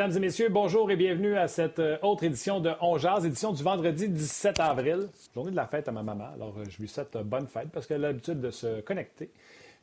[0.00, 3.52] Mesdames et messieurs, bonjour et bienvenue à cette euh, autre édition de On Jazz, édition
[3.52, 6.24] du vendredi 17 avril, journée de la fête à ma maman.
[6.32, 9.28] Alors, euh, je lui souhaite bonne fête parce qu'elle a l'habitude de se connecter.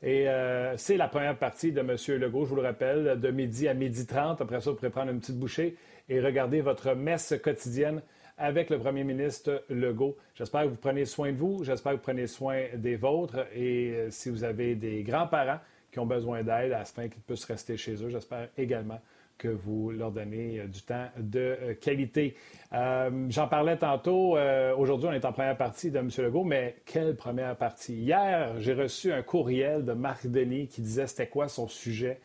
[0.02, 1.96] Et euh, c'est la première partie de M.
[2.20, 4.42] Legault, je vous le rappelle, de midi à midi 30.
[4.42, 5.76] Après ça, vous pourrez prendre une petite bouchée
[6.10, 8.02] et regarder votre messe quotidienne
[8.40, 10.18] avec le premier ministre Legault.
[10.34, 13.46] J'espère que vous prenez soin de vous, j'espère que vous prenez soin des vôtres.
[13.56, 15.60] Et si vous avez des grands-parents
[15.92, 19.00] qui ont besoin d'aide afin qu'ils puissent rester chez eux, j'espère également
[19.38, 22.36] que vous leur donnez euh, du temps de euh, qualité.
[22.74, 24.38] Euh, j'en parlais tantôt.
[24.78, 26.10] Aujourd'hui, on est en première partie de M.
[26.18, 27.94] Legault, mais quelle première partie?
[27.94, 32.20] Hier, j'ai reçu un courriel de Marc Denis qui disait c'était quoi son sujet.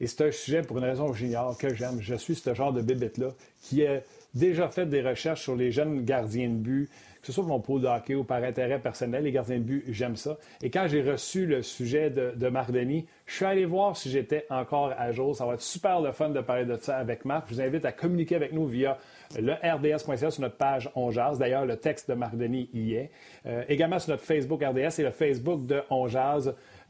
[0.00, 2.00] Et c'est un sujet, pour une raison que j'ignore, que j'aime.
[2.00, 3.28] Je suis ce genre de bébête-là
[3.60, 4.00] qui a
[4.34, 6.90] déjà fait des recherches sur les jeunes gardiens de but,
[7.22, 9.84] que ce soit mon pot de hockey ou par intérêt personnel, les gardiens de but,
[9.88, 10.38] j'aime ça.
[10.60, 14.10] Et quand j'ai reçu le sujet de, de Marc Denis, je suis allé voir si
[14.10, 15.36] j'étais encore à jour.
[15.36, 17.46] Ça va être super le fun de parler de ça avec Marc.
[17.48, 18.98] Je vous invite à communiquer avec nous via
[19.38, 23.10] le rds.ca sur notre page On D'ailleurs, le texte de Marc Denis y est.
[23.46, 26.08] Euh, également sur notre Facebook RDS et le Facebook de On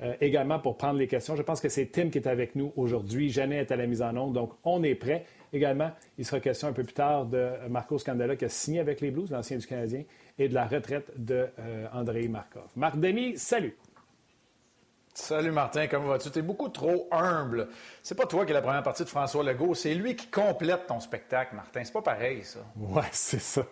[0.02, 1.36] euh, également pour prendre les questions.
[1.36, 3.30] Je pense que c'est Tim qui est avec nous aujourd'hui.
[3.30, 5.26] Jeannet est à la mise en onde, donc on est prêt.
[5.52, 9.00] Également, il sera question un peu plus tard de Marco Scandella qui a signé avec
[9.00, 10.02] les Blues, l'ancien du Canadien,
[10.38, 12.68] et de la retraite de euh, André Markov.
[12.76, 13.76] Marc Denis, salut.
[15.14, 16.30] Salut Martin, comment vas-tu?
[16.30, 17.68] Tu es beaucoup trop humble.
[18.02, 20.86] C'est pas toi qui es la première partie de François Legault, c'est lui qui complète
[20.86, 21.84] ton spectacle, Martin.
[21.84, 22.60] C'est pas pareil, ça.
[22.78, 23.62] Ouais, c'est ça.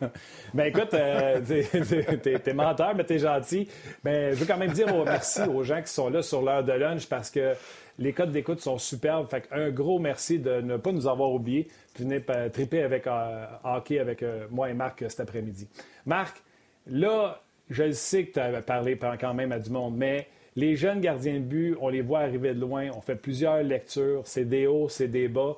[0.53, 1.41] Ben écoute, euh,
[2.45, 3.67] t'es, menteur, mais t'es gentil.
[4.05, 6.73] Mais je veux quand même dire merci aux gens qui sont là sur l'heure de
[6.73, 7.55] lunch parce que
[7.99, 9.27] les codes d'écoute sont superbes.
[9.27, 11.69] Fait un gros merci de ne pas nous avoir oubliés.
[11.99, 12.23] Venez
[12.53, 15.67] triper avec euh, hockey avec euh, moi et Marc cet après-midi.
[16.05, 16.43] Marc,
[16.91, 17.41] là,
[17.71, 21.35] je sais que tu as parlé quand même à du monde, mais les jeunes gardiens
[21.35, 22.89] de but, on les voit arriver de loin.
[22.95, 24.23] On fait plusieurs lectures.
[24.25, 25.57] C'est des hauts, c'est des bas.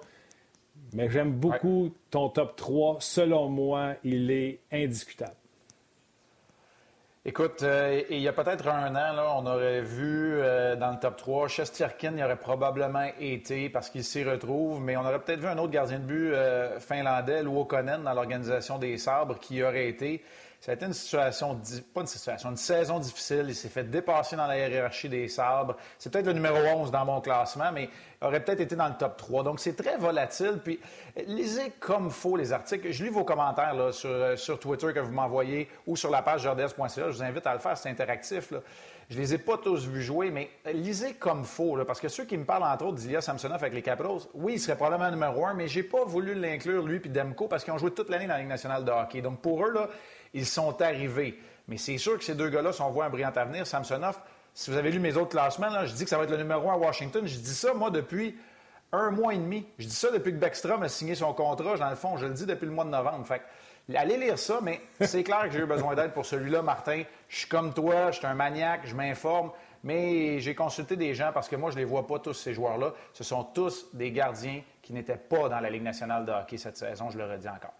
[0.93, 2.99] Mais j'aime beaucoup ton top 3.
[3.01, 5.35] Selon moi, il est indiscutable.
[7.25, 10.99] Écoute, euh, il y a peut-être un an, là, on aurait vu euh, dans le
[10.99, 15.39] top 3, Chesterkin y aurait probablement été parce qu'il s'y retrouve, mais on aurait peut-être
[15.39, 19.89] vu un autre gardien de but euh, finlandais, Luokonen, dans l'organisation des Sabres, qui aurait
[19.89, 20.21] été.
[20.63, 21.61] Ça a été une situation,
[21.93, 23.47] pas une situation, une saison difficile.
[23.49, 25.77] Il s'est fait dépasser dans la hiérarchie des sabres.
[25.99, 27.91] C'est peut-être le numéro 11 dans mon classement, mais
[28.21, 29.43] il aurait peut-être été dans le top 3.
[29.43, 30.61] Donc, c'est très volatile.
[30.63, 30.79] Puis,
[31.27, 32.93] lisez comme faut les articles.
[32.93, 36.23] Je lis vos commentaires là, sur, euh, sur Twitter que vous m'envoyez ou sur la
[36.23, 37.11] page rds.ca.
[37.11, 38.53] Je vous invite à le faire, c'est interactif.
[38.53, 38.61] Là.
[39.11, 42.25] Je les ai pas tous vus jouer, mais lisez comme faut, là, parce que ceux
[42.25, 45.45] qui me parlent entre autres d'Ilya Samsonov avec les Capitals, oui, il serait probablement numéro
[45.45, 48.27] un, mais j'ai pas voulu l'inclure lui puis Demko parce qu'ils ont joué toute l'année
[48.29, 49.21] dans la Ligue nationale de hockey.
[49.21, 49.89] Donc pour eux là,
[50.35, 51.39] ils sont arrivés.
[51.69, 54.19] Mais c'est sûr que ces deux gars-là, si on voit un brillant avenir, Samsonov,
[54.55, 56.37] si vous avez lu mes autres classements, là, je dis que ça va être le
[56.37, 57.27] numéro un à Washington.
[57.27, 58.37] Je dis ça, moi, depuis
[58.93, 59.67] un mois et demi.
[59.79, 61.77] Je dis ça depuis que Beckstrom a signé son contrat.
[61.77, 63.27] Dans le fond, je le dis depuis le mois de novembre.
[63.27, 63.43] Fait
[63.95, 67.03] allez lire ça, mais c'est clair que j'ai eu besoin d'aide pour celui-là, Martin.
[67.29, 69.51] Je suis comme toi, je suis un maniaque, je m'informe,
[69.83, 72.53] mais j'ai consulté des gens parce que moi, je ne les vois pas tous, ces
[72.53, 72.93] joueurs-là.
[73.15, 76.77] Ce sont tous des gardiens qui n'étaient pas dans la Ligue nationale de hockey cette
[76.77, 77.75] saison, je le redis encore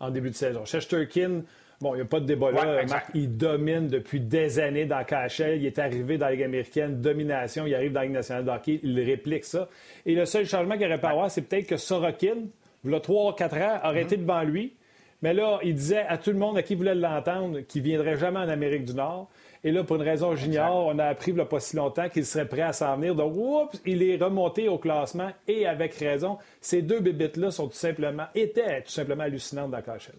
[0.00, 0.64] en début de saison.
[0.64, 1.42] Shesterkin,
[1.80, 2.84] bon, il n'y a pas de débat là.
[2.84, 5.56] Marc, il domine depuis des années dans KHL.
[5.56, 7.66] Il est arrivé dans la Ligue américaine, domination.
[7.66, 9.68] Il arrive dans la Ligue nationale de hockey, il réplique ça.
[10.04, 12.36] Et le seul changement qu'il aurait pas avoir, c'est peut-être que Sorokin,
[12.84, 14.74] il y a 3-4 ans, aurait été devant lui.
[15.22, 18.16] Mais là, il disait à tout le monde à qui voulait l'entendre qu'il ne viendrait
[18.16, 19.30] jamais en Amérique du Nord.
[19.66, 22.08] Et là, pour une raison j'ignore, on a appris il n'y a pas si longtemps
[22.08, 23.16] qu'il serait prêt à s'en venir.
[23.16, 26.38] Donc, oups, il est remonté au classement et avec raison.
[26.60, 30.14] Ces deux bébites-là sont tout simplement, étaient tout simplement hallucinantes dans KHL.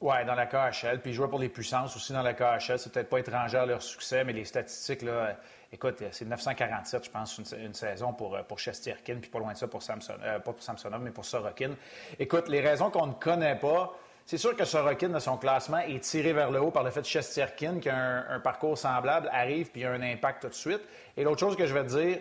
[0.00, 1.02] Oui, dans la KHL.
[1.02, 2.78] Puis jouaient pour les puissances aussi dans la KHL.
[2.78, 5.36] C'est peut-être pas étranger à leur succès, mais les statistiques, là,
[5.70, 9.68] écoute, c'est 947, je pense, une, saison pour, pour Chesterkin, puis pas loin de ça
[9.68, 11.72] pour Samson, euh, pas pour Samsonov, mais pour Sorokin.
[12.18, 13.94] Écoute, les raisons qu'on ne connaît pas,
[14.26, 17.02] c'est sûr que Sorokin, de son classement, est tiré vers le haut par le fait
[17.02, 20.54] de Chesterkin, qui a un, un parcours semblable, arrive puis a un impact tout de
[20.54, 20.82] suite.
[21.16, 22.18] Et l'autre chose que je vais te dire,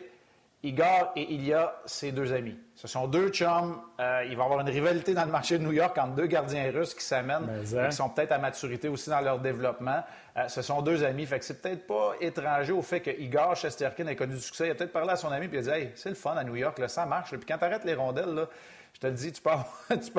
[0.66, 2.58] Igor et Ilya, ses deux amis.
[2.76, 3.78] Ce sont deux chums.
[4.00, 6.26] Euh, il va y avoir une rivalité dans le marché de New York entre deux
[6.26, 7.90] gardiens russes qui s'amènent, hein?
[7.90, 10.02] qui sont peut-être à maturité aussi dans leur développement.
[10.38, 11.26] Euh, ce sont deux amis.
[11.26, 14.68] Fait que c'est peut-être pas étranger au fait que Igor Shesterkin ait connu du succès.
[14.68, 16.36] Il a peut-être parlé à son ami et il a dit Hey, c'est le fun
[16.38, 17.32] à New York, là, ça marche.
[17.32, 18.48] Puis quand tu arrêtes les rondelles, là,
[18.94, 19.50] je te le dis, tu peux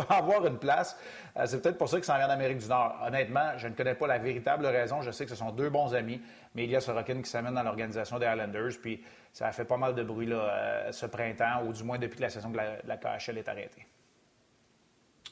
[0.09, 0.97] avoir, une place.
[1.37, 2.97] Euh, c'est peut-être pour ça qu'il s'en vient en Amérique du Nord.
[3.06, 5.00] Honnêtement, je ne connais pas la véritable raison.
[5.00, 6.21] Je sais que ce sont deux bons amis,
[6.55, 8.73] mais il y a Sorokin qui s'amène dans l'organisation des Islanders.
[8.82, 11.99] Puis ça a fait pas mal de bruit là, euh, ce printemps, ou du moins
[11.99, 13.87] depuis que la saison de la, KHL est arrêtée.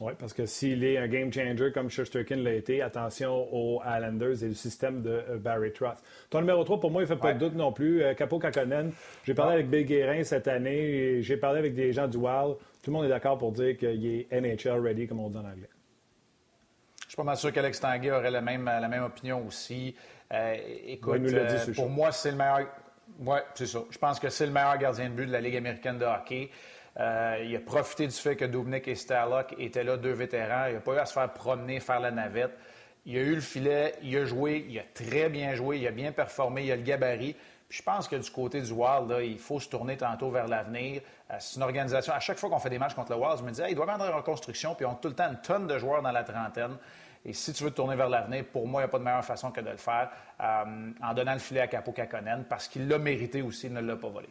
[0.00, 4.42] Oui, parce que s'il est un game changer comme Shusterkin l'a été, attention aux Islanders
[4.42, 6.02] et le système de euh, Barry Trotz.
[6.30, 8.02] Ton numéro 3, pour moi, il ne fait pas de doute non plus.
[8.16, 8.92] Capo Kakonen,
[9.24, 12.56] j'ai parlé avec Bill Guérin cette année, j'ai parlé avec des gens du Wild.
[12.82, 15.44] Tout le monde est d'accord pour dire qu'il est NHL ready, comme on dit en
[15.44, 15.70] anglais.
[17.02, 19.94] Je suis pas mal sûr qu'Alex Tanguay aurait la même, la même opinion aussi.
[20.88, 21.22] écoute,
[21.74, 22.66] pour moi, c'est le meilleur.
[23.20, 23.80] Oui, c'est ça.
[23.90, 26.50] Je pense que c'est le meilleur gardien de but de la Ligue américaine de hockey.
[26.98, 30.66] Euh, il a profité du fait que Dubnik et Starlock étaient là, deux vétérans.
[30.68, 32.56] Il n'a pas eu à se faire promener, faire la navette.
[33.04, 35.90] Il a eu le filet, il a joué, il a très bien joué, il a
[35.90, 37.34] bien performé, il a le gabarit.
[37.72, 41.00] Je pense que du côté du Wild, il faut se tourner tantôt vers l'avenir.
[41.30, 43.44] Euh, c'est une organisation, à chaque fois qu'on fait des matchs contre le Wild, je
[43.44, 45.66] me dis, il doit être en reconstruction, puis ils ont tout le temps une tonne
[45.66, 46.76] de joueurs dans la trentaine.
[47.24, 49.04] Et si tu veux te tourner vers l'avenir, pour moi, il n'y a pas de
[49.04, 52.68] meilleure façon que de le faire euh, en donnant le filet à Capo Kakonen parce
[52.68, 54.28] qu'il l'a mérité aussi, il ne l'a pas volé.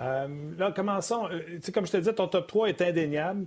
[0.00, 1.28] Euh, là, commençons.
[1.72, 3.46] Comme je te disais, ton top 3 est indéniable.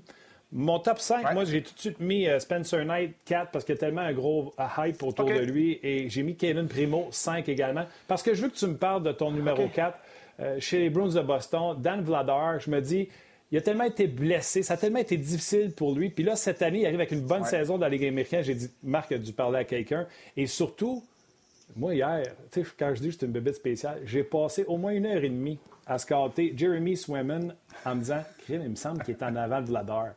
[0.53, 3.77] Mon top 5, moi, j'ai tout de suite mis Spencer Knight 4 parce qu'il y
[3.77, 5.79] a tellement un gros hype autour de lui.
[5.81, 7.85] Et j'ai mis Kevin Primo 5 également.
[8.07, 9.97] Parce que je veux que tu me parles de ton numéro 4
[10.59, 12.59] chez les Bruins de Boston, Dan Vladar.
[12.59, 13.07] Je me dis,
[13.51, 16.09] il a tellement été blessé, ça a tellement été difficile pour lui.
[16.09, 18.43] Puis là, cette année, il arrive avec une bonne saison dans la Ligue américaine.
[18.43, 20.07] J'ai dit, Marc a dû parler à quelqu'un.
[20.35, 21.03] Et surtout,
[21.77, 22.23] moi, hier,
[22.77, 25.29] quand je dis que c'est une bébête spéciale, j'ai passé au moins une heure et
[25.29, 27.55] demie à scotter Jeremy Swimmen
[27.85, 30.09] en me disant, il me semble qu'il est en avant de Vladar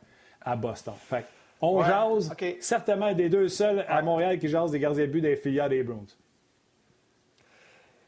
[0.45, 0.93] à Boston.
[0.97, 1.25] Fait
[1.61, 5.35] on jase certainement des deux seuls à Montréal qui jasent des gardiens de but des
[5.35, 6.07] filiales des Browns.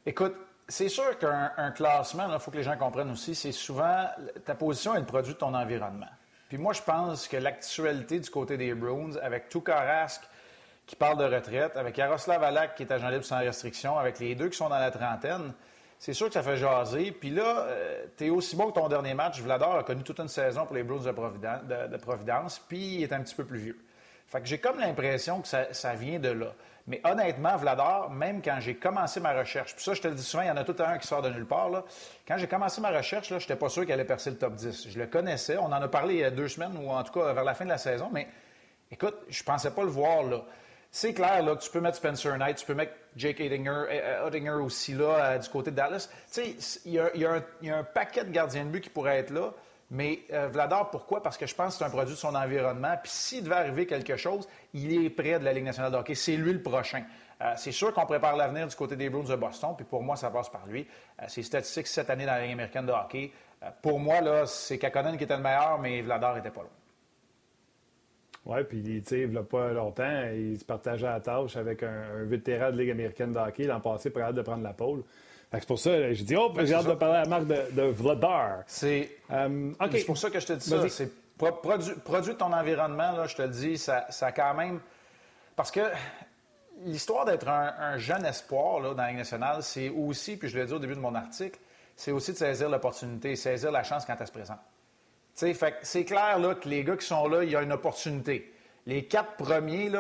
[0.06, 0.36] Écoute,
[0.68, 4.06] c'est sûr qu'un classement, il faut que les gens comprennent aussi, c'est souvent
[4.46, 6.08] ta position est le produit de ton environnement.
[6.50, 10.22] Puis moi, je pense que l'actualité du côté des Bruins, avec Rask
[10.86, 14.36] qui parle de retraite, avec Yaroslav Alak qui est agent libre sans restriction, avec les
[14.36, 15.54] deux qui sont dans la trentaine,
[16.00, 17.12] c'est sûr que ça fait jaser.
[17.12, 19.42] Puis là, euh, tu es aussi bon que ton dernier match.
[19.42, 23.04] Vladar a connu toute une saison pour les Bruins de Providence, de, Providence puis il
[23.04, 23.80] est un petit peu plus vieux.
[24.28, 26.54] Fait que j'ai comme l'impression que ça vient de là.
[26.88, 30.24] Mais honnêtement, Vladar, même quand j'ai commencé ma recherche, puis ça, je te le dis
[30.24, 31.70] souvent, il y en a tout un qui sort de nulle part.
[31.70, 31.84] Là.
[32.26, 34.88] Quand j'ai commencé ma recherche, je n'étais pas sûr qu'elle allait percer le top 10.
[34.90, 35.58] Je le connaissais.
[35.58, 37.54] On en a parlé il y a deux semaines, ou en tout cas vers la
[37.54, 38.30] fin de la saison, mais
[38.90, 40.46] écoute, je pensais pas le voir là.
[40.92, 45.06] C'est clair là, tu peux mettre Spencer Knight, tu peux mettre Jake Oettinger, aussi là,
[45.06, 46.10] euh, du côté de Dallas.
[46.32, 49.54] Tu sais, il y, a un paquet de gardiens de but qui pourraient être là.
[49.90, 51.24] Mais euh, Vladar, pourquoi?
[51.24, 52.96] Parce que je pense que c'est un produit de son environnement.
[53.02, 56.16] Puis s'il devait arriver quelque chose, il est près de la Ligue nationale de hockey.
[56.16, 57.04] C'est lui le prochain.
[57.42, 60.16] Euh, c'est sûr qu'on prépare l'avenir du côté des Bruins de Boston, puis pour moi,
[60.16, 60.88] ça passe par lui.
[61.22, 63.32] Euh, ses statistiques cette année dans la Ligue américaine de hockey,
[63.82, 66.70] pour moi, là, c'est Kakonen qui était le meilleur, mais Vladar n'était pas loin.
[68.48, 72.24] Oui, puis il il n'y a pas longtemps, il se partageait la tâche avec un,
[72.24, 75.04] vétéran de Ligue américaine de hockey l'an passé pour de prendre la pôle.
[75.52, 78.64] C'est pour ça, j'ai dit, oh, j'ai hâte de parler à la marque de, Vladar.
[78.66, 79.74] C'est euh,
[80.06, 80.88] pour ça que je te dis ça.
[80.88, 84.80] C'est produit, ton environnement, là, je te le dis, ça, ça quand même.
[85.56, 85.82] Parce que
[86.86, 90.66] l'histoire d'être un, jeune espoir là, dans la Ligue nationale, c'est aussi, puis je l'ai
[90.66, 91.60] dit au début de mon article,
[91.96, 94.60] c'est aussi de saisir l'opportunité, saisir la chance quand elle se présente.
[95.38, 98.54] C'est clair là, que les gars qui sont là, il y a une opportunité.
[98.86, 99.92] Les quatre premiers,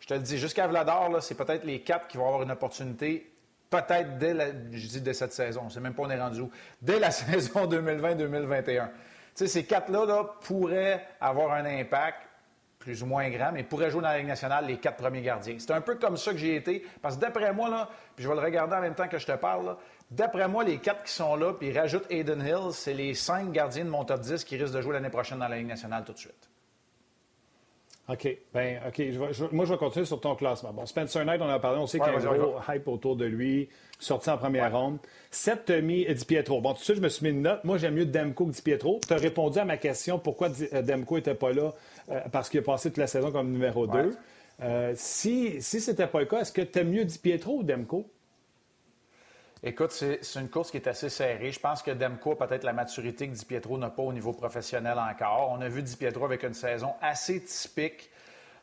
[0.00, 3.30] je te le dis, jusqu'à Vladar, c'est peut-être les quatre qui vont avoir une opportunité
[3.70, 6.50] peut-être dès, la, je dis cette saison, c'est même pas on est rendu où,
[6.82, 8.88] dès la saison 2020-2021.
[9.34, 12.18] ces quatre-là là, pourraient avoir un impact
[12.80, 15.56] plus ou moins grand, mais pourraient jouer dans la Ligue nationale les quatre premiers gardiens.
[15.58, 18.28] C'est un peu comme ça que j'ai été, parce que d'après moi, là, puis je
[18.28, 19.76] vais le regarder en même temps que je te parle,
[20.10, 23.84] d'après moi, les quatre qui sont là, puis rajoute Aiden Hill, c'est les cinq gardiens
[23.84, 26.14] de mon top 10 qui risquent de jouer l'année prochaine dans la Ligue nationale tout
[26.14, 26.49] de suite.
[28.10, 28.38] OK.
[28.52, 29.02] Ben, OK.
[29.52, 30.72] moi, je vais continuer sur ton classement.
[30.72, 31.78] Bon, Spencer Knight, on en a parlé.
[31.78, 33.68] On sait qu'il y a un gros hype autour de lui.
[33.98, 34.98] Sorti en première ronde.
[35.30, 36.60] Sept, tu as mis Di Pietro.
[36.60, 37.62] Bon, tout de suite, je me suis mis une note.
[37.64, 39.00] Moi, j'aime mieux Demko que Di Pietro.
[39.06, 41.74] Tu as répondu à ma question pourquoi euh, Demko n'était pas là
[42.10, 44.10] euh, parce qu'il a passé toute la saison comme numéro 2.
[44.62, 47.58] Euh, si si ce n'était pas le cas, est-ce que tu aimes mieux Di Pietro
[47.58, 48.06] ou Demko?
[49.62, 51.52] Écoute, c'est une course qui est assez serrée.
[51.52, 54.32] Je pense que Demko a peut-être la maturité que Di Pietro n'a pas au niveau
[54.32, 55.50] professionnel encore.
[55.50, 58.08] On a vu Di Pietro avec une saison assez typique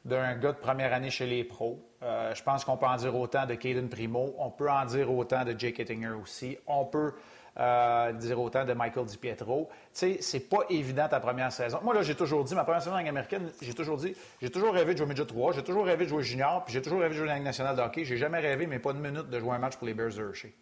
[0.05, 1.79] d'un gars de première année chez les pros.
[2.01, 4.33] Euh, je pense qu'on peut en dire autant de Caden Primo.
[4.39, 6.57] On peut en dire autant de Jake Ettinger aussi.
[6.65, 7.13] On peut
[7.59, 9.69] euh, dire autant de Michael DiPietro.
[9.71, 11.79] Tu sais, c'est pas évident ta première saison.
[11.83, 14.73] Moi, là, j'ai toujours dit, ma première saison en américaine, j'ai toujours dit, j'ai toujours
[14.73, 17.13] rêvé de jouer Midget 3, j'ai toujours rêvé de jouer junior, puis j'ai toujours rêvé
[17.13, 18.03] de jouer dans la Ligue nationale de hockey.
[18.03, 20.27] J'ai jamais rêvé, mais pas une minute, de jouer un match pour les Bears de
[20.27, 20.53] Hershey.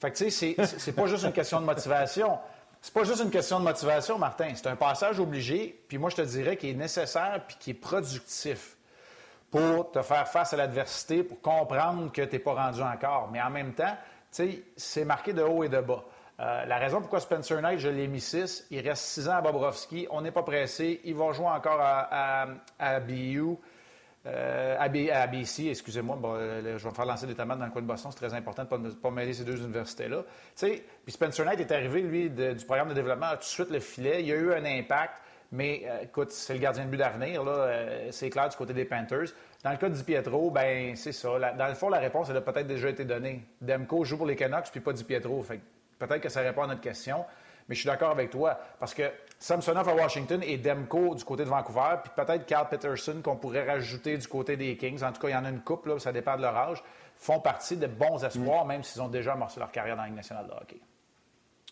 [0.00, 2.38] Fait que, tu sais, c'est pas juste une question de motivation.
[2.80, 4.52] C'est pas juste une question de motivation, Martin.
[4.54, 7.74] C'est un passage obligé, puis moi, je te dirais qu'il est nécessaire puis qui est
[7.74, 8.76] productif
[9.50, 13.28] pour te faire face à l'adversité, pour comprendre que tu n'es pas rendu encore.
[13.32, 13.96] Mais en même temps,
[14.30, 16.04] tu sais, c'est marqué de haut et de bas.
[16.40, 19.40] Euh, la raison pourquoi Spencer Knight, je l'ai mis 6, il reste 6 ans à
[19.40, 20.06] Bobrovski.
[20.10, 21.00] On n'est pas pressé.
[21.04, 22.46] Il va jouer encore à,
[22.78, 23.56] à BU.
[24.28, 24.88] Euh, à,
[25.26, 28.10] BC, excusez-moi, euh, je vais me faire lancer des tomates dans le coin de Boston.
[28.12, 30.24] C'est très important de ne pas, mêler ces deux universités-là.
[30.56, 34.20] Puis Spencer Knight est arrivé, lui, du programme de développement, tout de suite le filet.
[34.20, 37.42] Il y a eu un impact, mais euh, écoute, c'est le gardien de but d'avenir.
[38.10, 39.28] c'est clair du côté des Panthers.
[39.64, 41.28] Dans le cas de Pietro, ben c'est ça.
[41.56, 43.44] dans le fond, la réponse, elle a peut-être déjà été donnée.
[43.60, 45.44] Demko joue pour les Canucks, puis pas Di Pietro.
[45.98, 47.24] peut-être que ça répond à notre question.
[47.68, 51.44] Mais je suis d'accord avec toi, parce que Samsonov à Washington et Demko du côté
[51.44, 55.20] de Vancouver, puis peut-être Carl Peterson qu'on pourrait rajouter du côté des Kings, en tout
[55.20, 56.82] cas, il y en a une couple, là, ça dépend de leur âge,
[57.16, 60.16] font partie de bons espoirs, même s'ils ont déjà amorcé leur carrière dans la Ligue
[60.16, 60.80] nationale de hockey.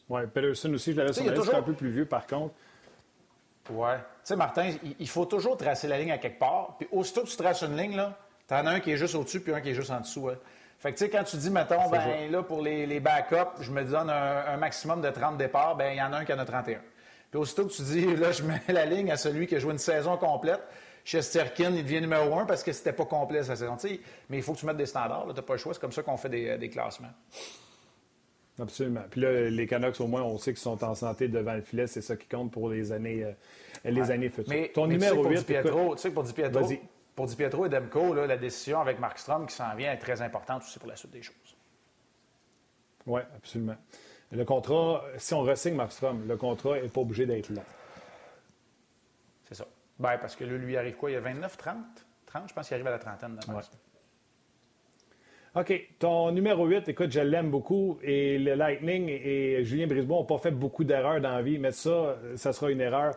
[0.08, 1.54] Oui, Peterson aussi, je l'avais sur toujours...
[1.54, 2.54] un peu plus vieux, par contre.
[3.70, 3.90] Oui.
[3.94, 7.28] Tu sais, Martin, il faut toujours tracer la ligne à quelque part, puis aussitôt que
[7.28, 8.16] tu traces une ligne, là,
[8.50, 10.28] en as un qui est juste au-dessus, puis un qui est juste en dessous.
[10.28, 10.36] Hein.
[10.78, 13.70] Fait que, tu sais, quand tu dis, mettons, ben, là, pour les, les backups, je
[13.70, 16.38] me donne un, maximum de 30 départs, ben, il y en a un qui en
[16.38, 16.80] a 31.
[17.30, 19.72] Puis aussitôt que tu dis, là, je mets la ligne à celui qui a joué
[19.72, 20.60] une saison complète,
[21.04, 23.76] Chesterkin, il devient numéro un parce que c'était pas complet sa saison.
[24.28, 25.28] mais il faut que tu mettes des standards.
[25.28, 25.72] Tu n'as pas le choix.
[25.72, 27.12] C'est comme ça qu'on fait des, des, classements.
[28.60, 29.04] Absolument.
[29.08, 31.86] Puis là, les Canucks, au moins, on sait qu'ils sont en santé devant le filet.
[31.86, 33.32] C'est ça qui compte pour les années, euh,
[33.84, 34.52] les années futures.
[34.52, 36.68] Mais, Ton numéro 8, Pietro, tu sais, pour Di Pietro,
[37.16, 40.20] pour Di Pietro et Demko, la décision avec Mark Strom qui s'en vient est très
[40.20, 41.56] importante aussi pour la suite des choses.
[43.06, 43.76] Oui, absolument.
[44.32, 47.62] Le contrat, si on ressigne Mark Strom, le contrat n'est pas obligé d'être là.
[49.48, 49.66] C'est ça.
[49.98, 51.10] Ben, parce que là, lui, arrive quoi?
[51.10, 51.76] Il y a 29, 30?
[52.26, 53.36] 30, je pense qu'il arrive à la trentaine.
[53.36, 53.40] De
[55.58, 55.88] OK.
[55.98, 57.98] Ton numéro 8, écoute, je l'aime beaucoup.
[58.02, 61.72] Et le Lightning et Julien Brisebois n'ont pas fait beaucoup d'erreurs dans la vie, mais
[61.72, 63.14] ça, ça sera une erreur.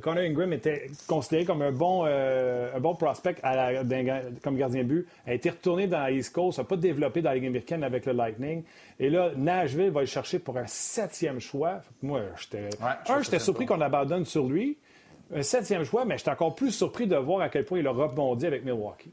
[0.00, 3.34] Connor Ingram était considéré comme un bon, euh, un bon prospect
[4.40, 5.08] comme gardien but.
[5.26, 8.06] A été retourné dans la East Coast, n'a pas développé dans la Ligue américaine avec
[8.06, 8.62] le Lightning.
[9.00, 11.80] Et là, Nashville va le chercher pour un septième choix.
[12.02, 12.68] Moi, j'étais.
[13.08, 14.78] un, j'étais surpris qu'on abandonne sur lui.
[15.34, 17.90] Un septième choix, mais j'étais encore plus surpris de voir à quel point il a
[17.90, 19.10] rebondi avec Milwaukee.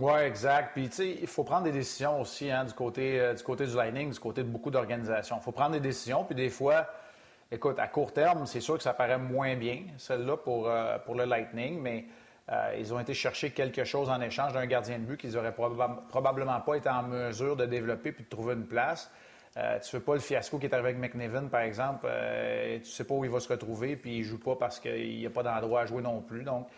[0.00, 0.70] Oui, exact.
[0.72, 3.66] Puis, tu sais, il faut prendre des décisions aussi hein, du, côté, euh, du côté
[3.66, 5.36] du Lightning, du côté de beaucoup d'organisations.
[5.38, 6.86] Il faut prendre des décisions, puis des fois,
[7.52, 11.16] écoute, à court terme, c'est sûr que ça paraît moins bien, celle-là, pour, euh, pour
[11.16, 12.06] le Lightning, mais
[12.50, 15.54] euh, ils ont été chercher quelque chose en échange d'un gardien de but qu'ils n'auraient
[15.54, 19.10] probablement pas été en mesure de développer puis de trouver une place.
[19.54, 22.08] Tu ne fais pas le fiasco qui est arrivé avec McNevin, par exemple.
[22.08, 25.18] tu ne sais pas où il va se retrouver, puis il joue pas parce qu'il
[25.18, 26.44] n'y a pas d'endroit à jouer non plus.
[26.44, 26.68] Donc,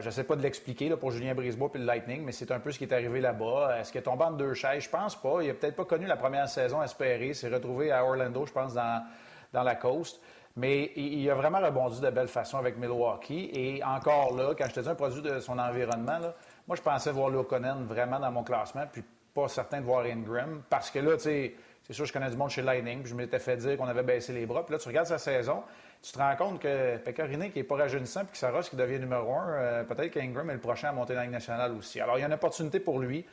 [0.00, 2.58] je ne sais pas de l'expliquer pour Julien Brisebois puis le Lightning, mais c'est un
[2.58, 3.78] peu ce qui est arrivé là-bas.
[3.78, 4.84] Est-ce qu'il est tombé en deux chaises?
[4.84, 5.42] Je pense pas.
[5.42, 7.34] Il n'a peut-être pas connu la première saison espérée.
[7.34, 9.04] S'est retrouvé à Orlando, je pense, dans,
[9.52, 10.20] dans la coast.
[10.56, 13.50] Mais il a vraiment rebondi de belle façon avec Milwaukee.
[13.52, 16.18] Et encore là, quand je te dis un produit de son environnement,
[16.66, 20.62] moi, je pensais voir Lokonen vraiment dans mon classement, puis pas certain de voir Ingram.
[20.68, 21.54] Parce que là, tu sais,
[21.86, 24.02] c'est sûr, je connais du monde chez Lightning, puis je m'étais fait dire qu'on avait
[24.02, 24.66] baissé les bras.
[24.66, 25.62] Puis là, tu regardes sa saison,
[26.02, 28.98] tu te rends compte que Pecorine, qui n'est pas rajeunissant, puis que Saros qui devient
[28.98, 32.00] numéro un, euh, peut-être qu'Ingram est le prochain à monter dans la Ligue nationale aussi.
[32.00, 33.24] Alors, il y a une opportunité pour lui.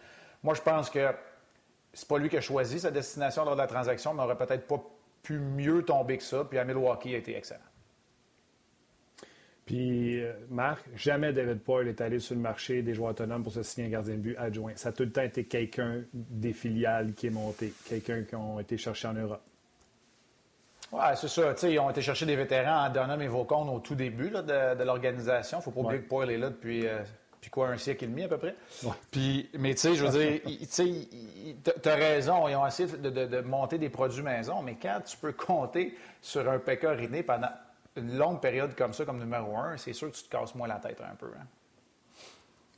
[0.44, 1.12] Moi, je pense que
[1.94, 4.68] c'est pas lui qui a choisi sa destination lors de la transaction, mais aurait peut-être
[4.68, 4.80] pas
[5.24, 6.44] pu mieux tomber que ça.
[6.44, 7.60] Puis à Milwaukee a été excellent.
[9.66, 13.54] Puis, euh, Marc, jamais David Poyle est allé sur le marché des joueurs autonomes pour
[13.54, 14.74] se signer un gardien de but adjoint.
[14.76, 18.60] Ça a tout le temps été quelqu'un des filiales qui est monté, quelqu'un qui a
[18.60, 19.42] été cherché en Europe.
[20.92, 21.56] Oui, c'est ça.
[21.64, 25.58] ils ont été chercher des vétérans en Donham et Vaucon au tout début de, l'organisation.
[25.58, 27.00] Il ne faut pas oublier que Poyle est là depuis euh,
[27.44, 28.56] puis quoi, un siècle et demi à peu près.
[29.12, 30.40] Puis, mais tu sais, je veux dire,
[31.84, 35.34] tu as raison, ils ont essayé de, monter des produits maison, mais quand tu peux
[35.34, 37.50] compter sur un pécoriné pendant
[37.96, 40.68] une longue période comme ça, comme numéro un, c'est sûr que tu te casses moins
[40.68, 41.32] la tête un peu.
[41.38, 41.46] Hein.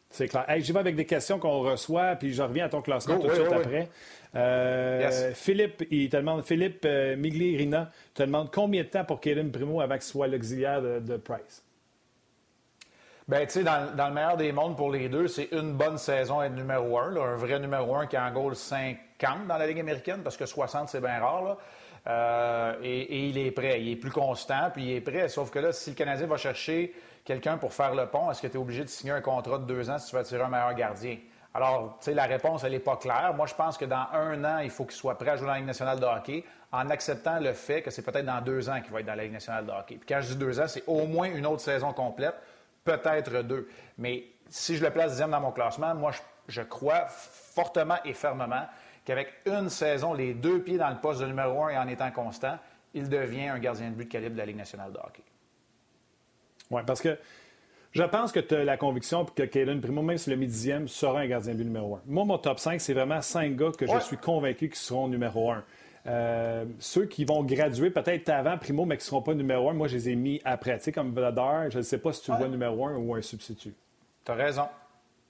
[0.10, 0.45] C'est clair.
[0.57, 3.34] J'y vais avec des questions qu'on reçoit, puis je reviens à ton classement tout de
[3.34, 3.89] suite après.
[4.36, 9.51] Euh, Philippe, il te demande, Philippe euh, Migli-Rina te demande combien de temps pour Kaden
[9.51, 11.63] Primo avant qu'il soit l'auxiliaire de, Price?
[13.27, 16.41] Bien, tu sais, dans, le meilleur des mondes pour les deux, c'est une bonne saison
[16.41, 19.79] être numéro un, un vrai numéro un qui a en goal 50 dans la Ligue
[19.79, 21.57] américaine, parce que 60, c'est bien rare.
[22.08, 23.82] Euh, et, il est prêt.
[23.82, 25.28] Il est plus constant, puis il est prêt.
[25.28, 26.94] Sauf que là, si le Canadien va chercher
[27.24, 29.66] quelqu'un pour faire le pont, est-ce que tu es obligé de signer un contrat de
[29.66, 31.18] deux ans si tu veux attirer un meilleur gardien?
[31.56, 33.34] Alors, tu sais, la réponse, elle n'est pas claire.
[33.34, 35.54] Moi, je pense que dans un an, il faut qu'il soit prêt à jouer dans
[35.54, 38.82] la Ligue nationale de hockey en acceptant le fait que c'est peut-être dans deux ans
[38.82, 39.96] qu'il va être dans la Ligue nationale de hockey.
[39.96, 42.36] Puis quand je dis deux ans, c'est au moins une autre saison complète,
[42.84, 43.70] peut-être deux.
[43.98, 46.12] Mais si je le place dixième dans mon classement, moi,
[46.50, 48.66] je, crois fortement et fermement
[49.06, 52.12] qu'avec une saison, les deux pieds dans le poste de numéro un et en étant
[52.12, 52.58] constant,
[52.94, 55.24] il devient un gardien de but de calibre de la Ligue nationale de hockey.
[56.72, 57.18] Oui, parce que
[57.92, 61.20] je pense que tu as la conviction que Caden Primo, même si le mi-dixième, sera
[61.20, 62.02] un gardien de but numéro un.
[62.06, 65.52] Moi, mon top 5, c'est vraiment cinq gars que je suis convaincu qui seront numéro
[65.52, 65.64] un.
[66.08, 69.74] Euh, ceux qui vont graduer peut-être avant Primo, mais qui ne seront pas numéro un,
[69.74, 70.78] moi, je les ai mis après.
[70.78, 73.22] Tu sais, comme Vladar, je ne sais pas si tu vois numéro un ou un
[73.22, 73.74] substitut.
[74.24, 74.68] Tu as raison.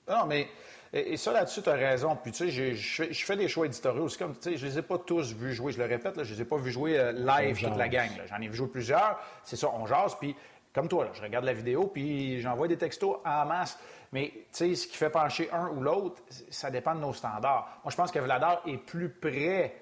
[0.10, 0.48] Non, mais
[0.96, 2.16] et, ça, là-dessus, tu as raison.
[2.16, 4.18] Puis, tu sais, je fais des choix éditoriaux aussi.
[4.18, 5.74] Comme, tu sais, je les ai pas tous vus jouer.
[5.74, 8.10] Je le répète, je ne les ai pas vus jouer euh, live toute la gang.
[8.30, 9.20] J'en ai vu jouer plusieurs.
[9.44, 10.16] C'est ça, on jase.
[10.16, 10.34] Puis,
[10.74, 13.78] comme toi, je regarde la vidéo, puis j'envoie des textos en masse.
[14.14, 17.80] Mais tu sais, ce qui fait pencher un ou l'autre, ça dépend de nos standards.
[17.84, 19.76] Moi, je pense que Vladar est plus près,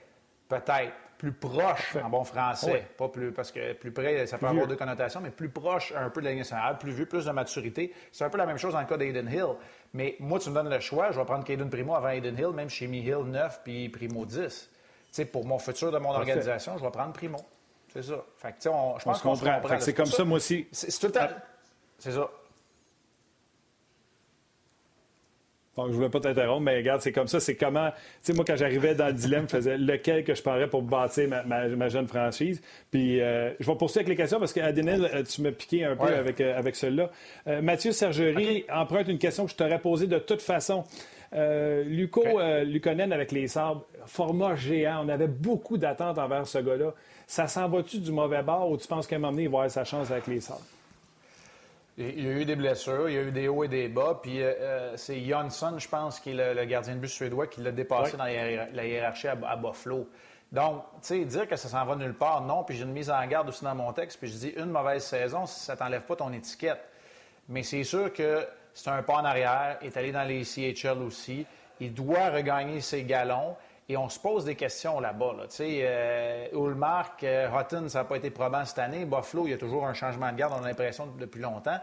[0.49, 0.93] peut-être,
[1.23, 2.85] plus proche en bon français.
[2.97, 6.09] Pas plus, parce que plus près, ça peut avoir deux connotations, mais plus proche un
[6.09, 7.93] peu de la ligne nationale, plus vu, plus de maturité.
[8.11, 9.55] C'est un peu la même chose dans le cas d'Aiden Hill.
[9.93, 12.49] Mais moi, tu me donnes le choix, je vais prendre Caden Primo avant Aiden Hill,
[12.49, 14.35] même chez Mi Hill 9 puis Primo 10.
[14.35, 14.49] Tu
[15.11, 17.37] sais, pour mon futur de mon organisation, je vais prendre Primo.
[17.93, 18.15] C'est ça.
[18.35, 19.79] Fait que, on, je pense qu'on comprend.
[19.79, 20.67] c'est comme ça, moi aussi.
[20.73, 21.29] C'est tout le temps.
[21.99, 22.29] C'est ça.
[25.75, 27.39] Donc, je voulais pas t'interrompre, mais regarde, c'est comme ça.
[27.39, 27.89] C'est comment.
[27.89, 30.83] Tu sais, moi, quand j'arrivais dans le dilemme, je faisais lequel que je prendrais pour
[30.83, 32.61] bâtir ma, jeune franchise.
[32.91, 35.95] Puis, euh, je vais poursuivre avec les questions parce qu'Adenel, euh, tu m'as piqué un
[35.95, 37.09] peu avec, euh, avec celle-là.
[37.61, 40.83] Mathieu Sergerie emprunte une question que je t'aurais posée de toute façon.
[41.85, 42.23] Luco
[42.63, 45.03] Luconen avec les sabres, format géant.
[45.05, 46.93] On avait beaucoup d'attentes envers ce gars-là.
[47.25, 49.59] Ça s'en va-tu du mauvais bord ou tu penses qu'à un moment donné, il va
[49.59, 50.61] avoir sa chance avec les Sabres?
[51.97, 54.19] Il y a eu des blessures, il y a eu des hauts et des bas.
[54.21, 57.61] Puis euh, euh, c'est Jonsson, je pense, qui est le, gardien de but suédois, qui
[57.61, 60.09] l'a dépassé dans la, hiérarchie à, Buffalo.
[60.51, 62.63] Donc, tu sais, dire que ça s'en va nulle part, non.
[62.63, 64.17] Puis j'ai une mise en garde aussi dans mon texte.
[64.19, 66.83] Puis je dis une mauvaise saison, ça t'enlève pas ton étiquette.
[67.49, 71.45] Mais c'est sûr que c'est un pas en arrière, est allé dans les CHL aussi.
[71.79, 73.55] Il doit regagner ses galons.
[73.89, 75.33] Et on se pose des questions là-bas.
[75.43, 79.05] Tu sais, euh, euh, ça n'a pas été probant cette année.
[79.05, 81.79] Buffalo, il y a toujours un changement de garde, on a l'impression depuis longtemps.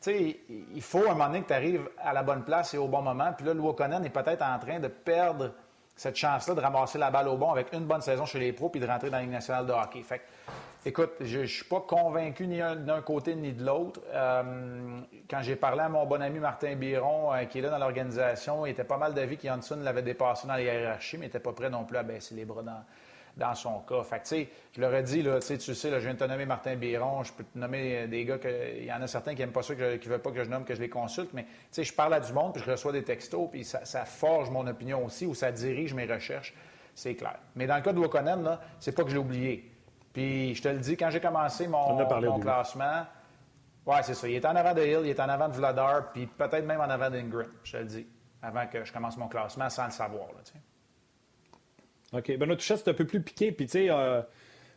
[0.00, 0.40] Tu sais,
[0.74, 3.02] il faut un moment donné que tu arrives à la bonne place et au bon
[3.02, 3.32] moment.
[3.36, 5.52] Puis là, Luokonen est peut-être en train de perdre
[5.98, 8.68] cette chance-là de ramasser la balle au bon avec une bonne saison chez les pros
[8.68, 10.00] puis de rentrer dans la Ligue nationale de hockey.
[10.02, 10.22] Fait
[10.86, 14.00] écoute, je ne suis pas convaincu ni d'un côté ni de l'autre.
[14.12, 17.78] Euh, quand j'ai parlé à mon bon ami Martin Biron, euh, qui est là dans
[17.78, 21.52] l'organisation, il était pas mal d'avis qu'Janssen l'avait dépassé dans les hiérarchies, mais n'était pas
[21.52, 22.84] prêt non plus à baisser les bras dans,
[23.38, 24.02] dans son cas.
[24.02, 26.44] Fait que, je leur ai dit, là, tu sais, là, je viens de te nommer
[26.44, 28.76] Martin Biron, je peux te nommer des gars que.
[28.76, 30.50] Il y en a certains qui n'aiment pas ça, qui ne veulent pas que je
[30.50, 31.46] nomme, que je les consulte, mais
[31.76, 35.04] je parle à du monde, puis je reçois des textos, puis ça, forge mon opinion
[35.04, 36.52] aussi, ou ça dirige mes recherches.
[36.94, 37.38] C'est clair.
[37.54, 39.72] Mais dans le cas de Wokonen, là, c'est pas que j'ai oublié.
[40.12, 43.06] Puis je te le dis, quand j'ai commencé mon, mon classement,
[43.86, 44.28] ouais, c'est ça.
[44.28, 46.80] Il est en avant de Hill, il est en avant de Vladar, puis peut-être même
[46.80, 48.06] en avant d'Ingram, je te le dis,
[48.42, 50.26] avant que je commence mon classement sans le savoir.
[50.28, 50.40] Là,
[52.12, 52.36] OK.
[52.36, 53.52] Benoît Touchette, c'est un peu plus piqué.
[53.52, 54.22] Puis, tu sais, euh,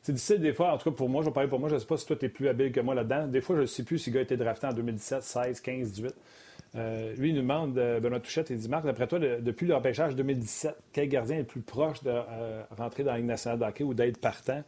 [0.02, 1.76] c'est difficile des fois, en tout cas pour moi, je vais parler pour moi, je
[1.76, 3.28] ne sais pas si toi, tu es plus habile que moi là-dedans.
[3.28, 5.62] Des fois, je ne sais plus si le gars a été drafté en 2017, 16,
[5.62, 6.16] 15, 18.
[7.18, 10.16] lui, il nous demande, euh, Benoît Touchette, il dit Marc, d'après toi, depuis le repêchage
[10.16, 13.66] 2017, quel gardien est le plus proche de euh, rentrer dans la Ligue nationale de
[13.66, 14.64] hockey ou d'être partant?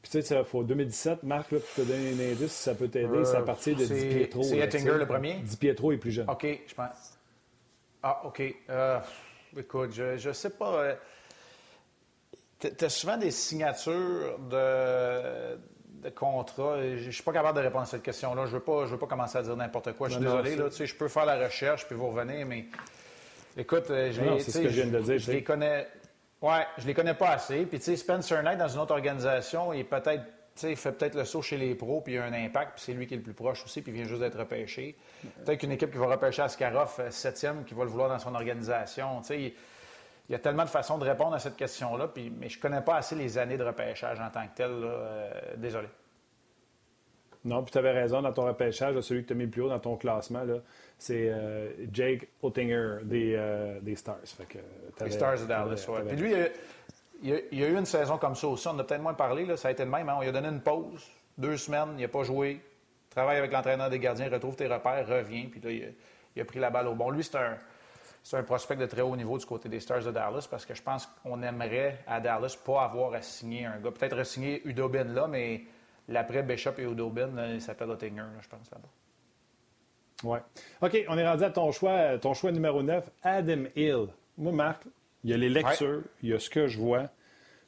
[0.00, 2.74] Puis, tu sais, il faut 2017, Marc, là, pour te donner un indice, si ça
[2.74, 4.42] peut t'aider, c'est à partir de Di Pietro.
[4.42, 5.40] C'est Ettinger le premier?
[5.42, 6.30] Di Pietro est plus jeune.
[6.30, 7.18] OK, je pense.
[8.02, 8.40] Ah, OK.
[9.58, 10.96] écoute, je ne sais pas.
[12.60, 15.56] Tu as souvent des signatures de,
[16.02, 16.76] de contrats.
[16.80, 18.44] Je ne suis pas capable de répondre à cette question-là.
[18.46, 20.08] Je ne veux, pas, veux pas commencer à dire n'importe quoi.
[20.08, 20.56] Je suis désolé.
[20.56, 22.66] Là, je peux faire la recherche puis vous revenez, mais
[23.56, 25.86] écoute, euh, je, les, ce que je, viens de dire, je les connais.
[26.42, 27.66] Ouais, je les connais pas assez.
[27.66, 30.24] Puis, tu sais, Spencer Knight, dans une autre organisation, il peut-être.
[30.62, 32.92] il fait peut-être le saut chez les pros, puis il a un impact, puis c'est
[32.92, 34.96] lui qui est le plus proche aussi, puis il vient juste d'être repêché.
[35.44, 38.34] Peut-être qu'une équipe qui va repêcher Askarov, euh, septième, qui va le vouloir dans son
[38.34, 39.22] organisation.
[39.22, 39.54] sais
[40.30, 42.82] il y a tellement de façons de répondre à cette question-là, mais je ne connais
[42.82, 44.70] pas assez les années de repêchage en tant que tel.
[44.70, 45.88] Euh, désolé.
[47.44, 49.62] Non, puis tu avais raison dans ton repêchage, celui que tu as mis le plus
[49.62, 50.44] haut dans ton classement,
[50.98, 54.18] c'est euh, Jake Ottinger des, euh, des Stars.
[55.00, 55.98] les Stars de Dallas, oui.
[56.06, 56.32] Puis lui,
[57.22, 58.68] il y, a, eu une saison comme ça aussi.
[58.68, 59.44] On en a peut-être moins parlé.
[59.46, 59.56] Là.
[59.56, 60.08] Ça a été le même.
[60.08, 60.14] Hein.
[60.18, 62.60] On lui a donné une pause, deux semaines, il n'a pas joué.
[63.10, 65.48] Travaille avec l'entraîneur des gardiens, retrouve tes repères, revient.
[65.48, 65.92] Puis là,
[66.36, 67.10] il a, pris la balle au bon.
[67.10, 67.58] Lui, c'est un,
[68.22, 70.74] c'est un prospect de très haut niveau du côté des Stars de Dallas parce que
[70.74, 73.90] je pense qu'on aimerait à Dallas pas avoir à signer un gars.
[73.90, 75.62] Peut-être signer Udobin là, mais
[76.08, 78.88] l'après Bishop et Udobin, il s'appelle Ottinger, je pense, là-bas.
[80.22, 80.38] Oui.
[80.82, 84.08] OK, on est rendu à ton choix, ton choix numéro 9, Adam Hill.
[84.36, 84.84] Moi, Marc,
[85.24, 87.08] il y a les lectures, il y a ce que je vois,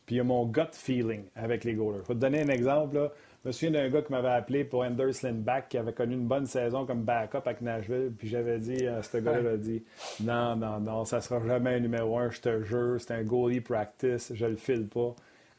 [0.04, 2.02] puis il y a mon gut feeling avec les goalers.
[2.02, 2.96] Je vais te donner un exemple.
[2.96, 3.10] Là.
[3.42, 6.28] Je me souviens d'un gars qui m'avait appelé pour Anders Lindback, qui avait connu une
[6.28, 9.82] bonne saison comme backup avec Nashville, puis j'avais dit, euh, ce gars-là a dit
[10.20, 13.60] Non, non, non, ça sera jamais un numéro un, je te jure, c'est un goalie
[13.60, 15.16] practice, je le file pas.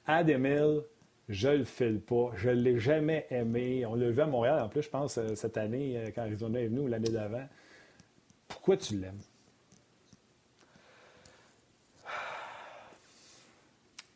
[0.07, 0.81] Adam Hill,
[1.29, 2.31] je le file pas.
[2.35, 3.85] Je ne l'ai jamais aimé.
[3.85, 6.61] On l'a vu à Montréal, en plus, je pense, euh, cette année, euh, quand Arizona
[6.61, 7.47] est venu, ou l'année d'avant.
[8.47, 9.19] Pourquoi tu l'aimes?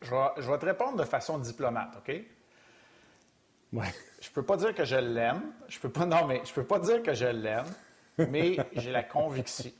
[0.02, 2.14] Je vais, te répondre de façon diplomate, OK?
[3.72, 5.42] Je peux pas dire que je l'aime.
[5.68, 7.66] Je peux pas, non, mais je peux pas dire que je l'aime,
[8.18, 9.70] mais j'ai la conviction,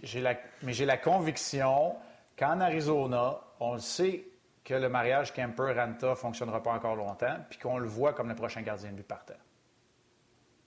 [0.62, 1.96] mais j'ai la conviction
[2.38, 4.24] qu'en Arizona, on le sait
[4.64, 8.34] que le mariage Kemper-Ranta ne fonctionnera pas encore longtemps, puis qu'on le voit comme le
[8.34, 9.34] prochain gardien de but partant.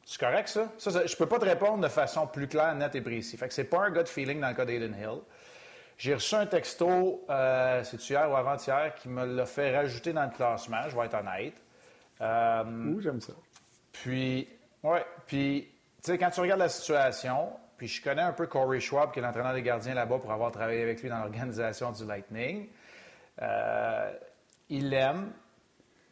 [0.03, 0.67] C'est correct, ça?
[0.77, 3.39] je ne peux pas te répondre de façon plus claire, nette et précise.
[3.39, 5.19] Fait que c'est pas un gut feeling dans le cas d'Aiden Hill.
[5.97, 10.25] J'ai reçu un texto, euh, c'est hier ou avant-hier, qui me l'a fait rajouter dans
[10.25, 11.53] le classement, je vais être honnête.
[12.21, 13.33] Euh, j'aime ça.
[13.91, 14.47] Puis,
[14.83, 15.67] ouais, puis,
[16.03, 19.19] tu sais, quand tu regardes la situation, puis je connais un peu Corey Schwab, qui
[19.19, 22.69] est l'entraîneur des gardiens là-bas, pour avoir travaillé avec lui dans l'organisation du Lightning.
[23.41, 24.13] Euh,
[24.69, 25.31] il l'aime.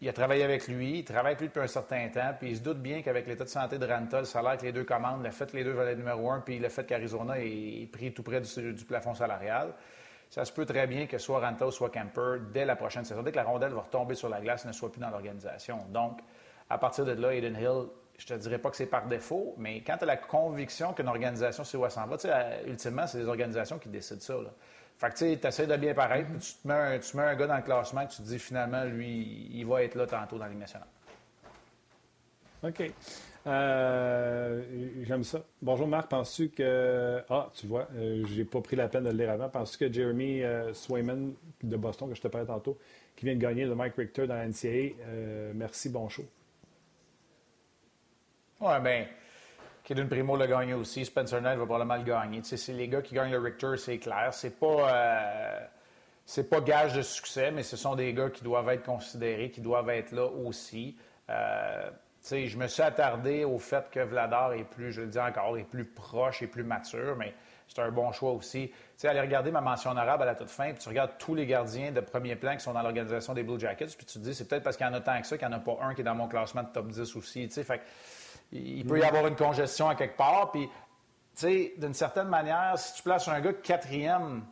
[0.02, 2.56] Il a travaillé avec lui, il travaille avec lui depuis un certain temps, puis il
[2.56, 5.24] se doute bien qu'avec l'état de santé de Ranta, le salaire que les deux commandent,
[5.24, 8.24] le fait que les deux être numéro un, puis le fait qu'Arizona est pris tout
[8.24, 9.74] près du, plafond salarial,
[10.30, 13.24] ça se peut très bien que soit Ranta ou soit Kemper, dès la prochaine saison,
[13.24, 15.80] dès que la rondelle va retomber sur la glace, ne soit plus dans l'organisation.
[15.90, 16.20] Donc,
[16.70, 17.88] à partir de là, Aiden Hill,
[18.18, 21.08] je te dirais pas que c'est par défaut, mais quand tu as la conviction qu'une
[21.08, 22.18] organisation sait où elle s'en va,
[22.68, 24.36] ultimement, c'est les organisations qui décident ça.
[24.98, 27.36] Fait que tu essaies de bien paraître, puis tu, te mets un, tu mets un
[27.36, 30.38] gars dans le classement que tu te dis finalement, lui, il va être là tantôt
[30.38, 30.90] dans la Ligue nationale.
[32.64, 32.92] OK.
[33.48, 34.64] Euh,
[35.04, 35.40] j'aime ça.
[35.62, 37.24] Bonjour Marc, penses-tu que.
[37.30, 39.50] Ah, tu vois, euh, j'ai pas pris la peine de le lire avant.
[39.50, 42.78] Penses-tu que Jeremy euh, Swayman de Boston, que je te parlais tantôt,
[43.16, 46.26] qui vient de gagner le Mike Richter dans la NCAA, merci, bon show?
[48.60, 49.06] Ouais, bien.
[49.90, 51.04] Kaden Primo l'a gagné aussi.
[51.04, 52.42] Spencer Knight va probablement le gagner.
[52.44, 54.30] c'est les gars qui gagnent le Richter, c'est clair.
[54.34, 55.66] C'est pas, euh,
[56.26, 59.62] c'est pas gage de succès, mais ce sont des gars qui doivent être considérés, qui
[59.62, 60.96] doivent être là aussi.
[61.30, 61.90] Euh,
[62.24, 65.64] je me suis attardé au fait que Vladar est plus, je le dis encore, est
[65.64, 67.34] plus proche et plus mature, mais
[67.68, 68.72] c'est un bon choix aussi.
[68.98, 71.46] Tu allez regarder ma mention arabe à la toute fin, puis tu regardes tous les
[71.46, 74.34] gardiens de premier plan qui sont dans l'organisation des Blue Jackets, puis tu te dis,
[74.34, 75.78] c'est peut-être parce qu'il y en a tant que ça qu'il n'y en a pas
[75.82, 77.48] un qui est dans mon classement de top 10 aussi.
[77.50, 77.82] Fait
[78.52, 80.52] il peut y avoir une congestion à quelque part.
[80.52, 80.72] Puis, tu
[81.36, 84.44] sais, d'une certaine manière, si tu places un gars quatrième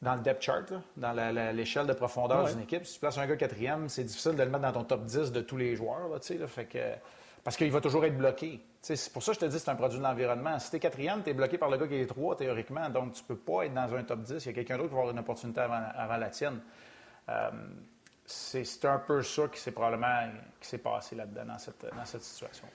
[0.00, 1.12] dans le depth chart, dans
[1.54, 4.48] l'échelle de profondeur d'une équipe, si tu places un gars quatrième, c'est difficile de le
[4.48, 6.08] mettre dans ton top 10 de tous les joueurs.
[6.08, 6.78] Là, fait que,
[7.42, 8.60] parce qu'il va toujours être bloqué.
[8.80, 10.56] C'est pour ça que je te dis que c'est un produit de l'environnement.
[10.60, 12.88] Si tu es quatrième, tu es bloqué par le gars qui est trois, théoriquement.
[12.90, 14.44] Donc, tu ne peux pas être dans un top 10.
[14.44, 16.60] Il y a quelqu'un d'autre qui va avoir une opportunité avant, la tienne.
[17.28, 17.50] Euh,
[18.24, 20.30] c'est un peu ça qui s'est probablement
[20.60, 22.66] qui s'est passé là-dedans, dans cette, dans cette situation.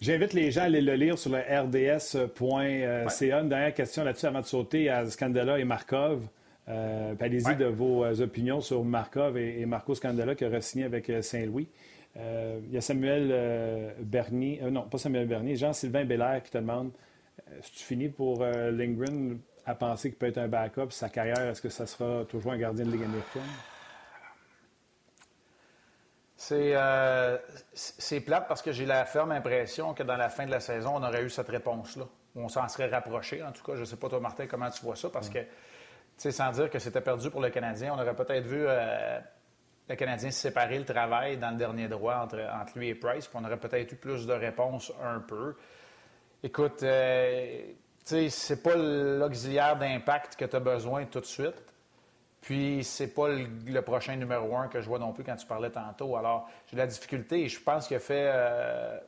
[0.00, 3.40] J'invite les gens à aller le lire sur le rds.ca.
[3.40, 6.22] Une dernière question là-dessus avant de sauter à Scandella et Markov.
[6.68, 11.10] Euh, allez-y de vos euh, opinions sur Markov et, Marco Scandella qui a signé avec
[11.10, 11.66] euh, Saint-Louis.
[12.14, 16.90] il y a Samuel Bernier, non, pas Samuel Bernier, Jean-Sylvain Belair qui te demande
[17.62, 21.62] si tu finis pour Lindgren à penser qu'il peut être un backup, sa carrière, est-ce
[21.62, 23.42] que ça sera toujours un gardien de Ligue américaine?
[26.50, 27.38] Euh,
[27.74, 30.92] c'est plate parce que j'ai la ferme impression que dans la fin de la saison,
[30.94, 32.04] on aurait eu cette réponse-là.
[32.36, 33.42] On s'en serait rapproché.
[33.42, 35.40] En tout cas, je ne sais pas, toi, Martin, comment tu vois ça, parce que,
[35.40, 35.46] tu
[36.16, 39.18] sais, sans dire que c'était perdu pour le Canadien, on aurait peut-être vu euh,
[39.88, 43.38] le Canadien séparer le travail dans le dernier droit entre, entre lui et Price, puis
[43.40, 45.56] on aurait peut-être eu plus de réponses un peu.
[46.44, 47.74] Écoute, euh, tu
[48.04, 51.56] sais, c'est pas l'auxiliaire d'impact que tu as besoin tout de suite.
[52.48, 55.68] Puis, c'est pas le, prochain numéro un que je vois non plus quand tu parlais
[55.68, 56.16] tantôt.
[56.16, 58.98] Alors, j'ai de la difficulté et je pense qu'il a fait euh,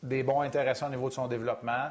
[0.00, 1.90] des bons intéressants au niveau de son développement,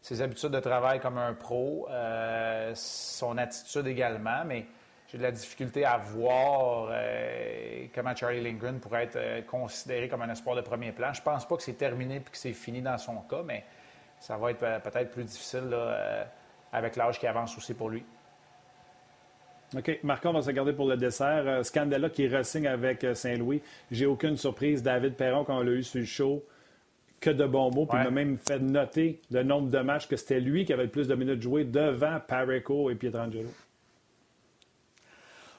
[0.00, 4.44] ses habitudes de travail comme un pro, euh, son attitude également.
[4.44, 4.66] Mais
[5.08, 10.30] j'ai de la difficulté à voir euh, comment Charlie Lindgren pourrait être considéré comme un
[10.30, 11.12] espoir de premier plan.
[11.14, 13.64] Je pense pas que c'est terminé et que c'est fini dans son cas, mais
[14.20, 15.76] ça va être peut-être plus difficile
[16.72, 18.06] avec l'âge qui avance aussi pour lui.
[19.76, 19.98] OK.
[20.02, 21.64] Marco, on va se garder pour le dessert.
[21.64, 23.62] Scandella qui ressigne avec Saint-Louis.
[23.90, 24.82] J'ai aucune surprise.
[24.82, 26.44] David Perron, quand on l'a eu sur le show,
[27.20, 27.86] que de bons mots.
[27.86, 30.84] Puis il m'a même fait noter le nombre de matchs que c'était lui qui avait
[30.84, 33.50] le plus de minutes jouées devant Pareco et Pietrangelo.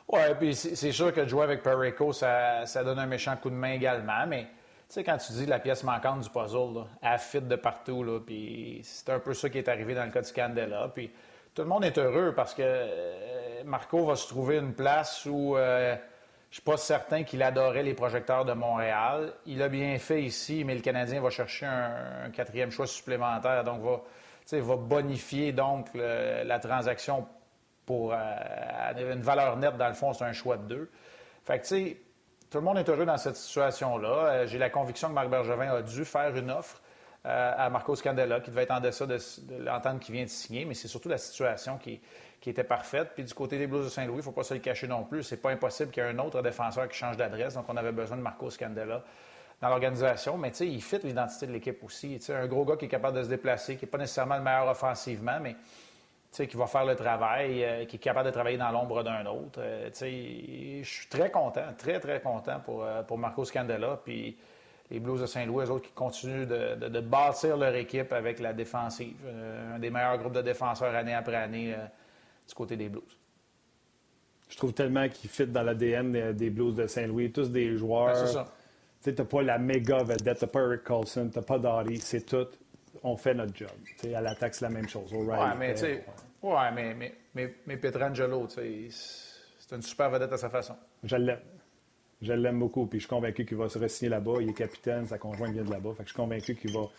[0.10, 3.56] Oui, puis c'est sûr que de jouer avec Perico, ça, donne un méchant coup de
[3.56, 7.20] main également, mais tu sais, quand tu dis la pièce manquante du puzzle, là, elle
[7.20, 10.22] fit de partout, là, puis c'est un peu ça qui est arrivé dans le cas
[10.22, 11.12] du Candela, puis
[11.58, 15.58] tout le monde est heureux parce que euh, Marco va se trouver une place où
[15.58, 15.96] euh,
[16.52, 19.34] je suis pas certain qu'il adorait les projecteurs de Montréal.
[19.48, 23.82] Il a bien fait ici, mais le Canadien va chercher un, quatrième choix supplémentaire, donc
[23.82, 27.28] va, va bonifier donc la transaction
[27.88, 30.92] pour euh, une valeur nette, dans le fond, c'est un choix de deux.
[31.44, 31.98] Fait que, tu sais,
[32.52, 34.46] tout le monde est heureux dans cette situation-là.
[34.46, 36.80] J'ai la conviction que Marc Bergevin a dû faire une offre
[37.24, 39.18] à Marco Scandella, qui devait être en deçà de,
[39.60, 42.00] l'entente qui vient de signer, mais c'est surtout la situation qui,
[42.46, 43.10] était parfaite.
[43.14, 45.04] Puis du côté des Blues de Saint-Louis, il ne faut pas se le cacher non
[45.04, 45.24] plus.
[45.24, 47.92] C'est pas impossible qu'il y ait un autre défenseur qui change d'adresse, donc on avait
[47.92, 49.04] besoin de Marco Scandella
[49.60, 52.18] dans l'organisation, mais il fit l'identité de l'équipe aussi.
[52.20, 54.38] Tu sais, un gros gars qui est capable de se déplacer, qui n'est pas nécessairement
[54.38, 55.58] le meilleur offensivement, mais
[56.32, 59.60] qui va faire le travail, euh, qui est capable de travailler dans l'ombre d'un autre.
[59.60, 64.00] Euh, je suis très content, très, très content pour, euh, pour Marco Scandella.
[64.04, 64.38] Puis
[64.90, 68.54] les Blues de Saint-Louis, eux autres qui continuent de, de, bâtir leur équipe avec la
[68.54, 69.18] défensive.
[69.74, 71.76] un des meilleurs groupes de défenseurs année après année
[72.48, 73.18] du côté des Blues.
[74.50, 77.32] Je trouve tellement qu'ils fit dans l'ADN des Blues de Saint-Louis.
[77.32, 78.14] Tous des joueurs.
[78.14, 78.46] Ben,
[79.04, 82.48] tu n'as pas la méga vedette, tu pas Eric Colson, tu pas Dottie, c'est tout.
[83.04, 83.70] On fait notre job.
[83.98, 85.14] T'sais, à l'attaque, c'est la même chose.
[85.14, 86.04] ouais, mais tu sais,
[86.42, 90.76] oui, mais, mais, mais, mais Pietrangelo, c'est une super vedette à sa façon.
[91.04, 91.40] Je l'aime.
[92.22, 94.42] Je l'aime beaucoup, puis je suis convaincu qu'il va se re-signer là-bas.
[94.42, 95.92] Il est capitaine, sa conjointe vient de là-bas.
[95.92, 96.90] Fait que je suis convaincu qu'il va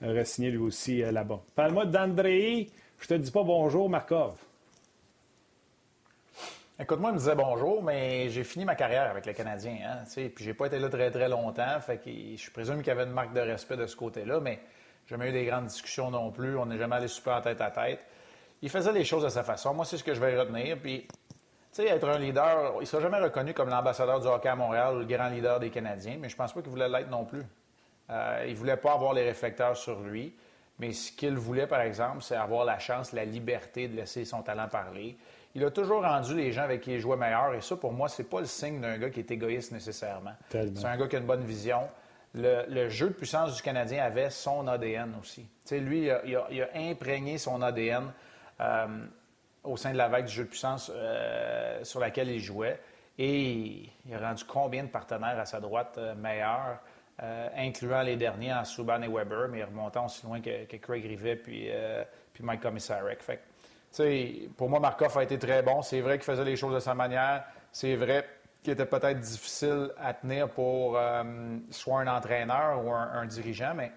[0.00, 1.40] re-signer lui aussi euh, là-bas.
[1.54, 2.68] Parle-moi d'André.
[3.00, 4.36] Je te dis pas bonjour, Markov.
[6.80, 9.78] Écoute, moi, il me disait bonjour, mais j'ai fini ma carrière avec les Canadiens.
[9.84, 11.80] Hein, puis j'ai pas été là très, très longtemps.
[11.80, 14.60] Fait que je présume qu'il y avait une marque de respect de ce côté-là, mais
[15.08, 16.56] jamais eu des grandes discussions non plus.
[16.56, 18.00] On n'est jamais allé super en tête à tête
[18.62, 19.74] il faisait les choses de sa façon.
[19.74, 20.78] Moi, c'est ce que je vais retenir.
[20.78, 21.06] Puis,
[21.82, 24.96] sais, être un leader, il ne sera jamais reconnu comme l'ambassadeur du hockey à Montréal
[24.96, 27.44] ou le grand leader des Canadiens, mais je pense pas qu'il voulait l'être non plus.
[28.10, 30.34] Euh, il ne voulait pas avoir les réflecteurs sur lui.
[30.78, 34.42] Mais ce qu'il voulait, par exemple, c'est avoir la chance, la liberté de laisser son
[34.42, 35.16] talent parler.
[35.54, 37.54] Il a toujours rendu les gens avec qui il jouait meilleur.
[37.54, 40.34] Et ça, pour moi, c'est pas le signe d'un gars qui est égoïste nécessairement.
[40.50, 41.88] C'est un gars qui a une bonne vision.
[42.34, 45.48] Le, jeu de puissance du Canadien avait son ADN aussi.
[45.72, 48.12] lui, il a, imprégné son ADN
[48.60, 48.86] euh,
[49.68, 52.80] au sein de la vague du jeu de puissance euh, sur laquelle il jouait.
[53.18, 56.78] Et il a rendu combien de partenaires à sa droite euh, meilleurs,
[57.56, 61.68] incluant les derniers en Subban et Weber, mais remontant aussi loin que, Craig Rivet puis,
[62.32, 63.20] puis Mike Commissarek.
[63.20, 63.40] Fait
[64.56, 65.82] pour moi, Markov a été très bon.
[65.82, 67.42] C'est vrai qu'il faisait les choses de sa manière.
[67.72, 68.24] C'est vrai
[68.62, 70.96] qu'il était peut-être difficile à tenir pour
[71.70, 73.90] soit un entraîneur ou un dirigeant, mais